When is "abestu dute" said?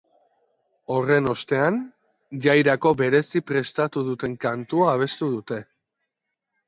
4.99-5.61